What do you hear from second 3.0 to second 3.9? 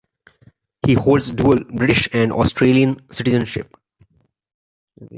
citizenship.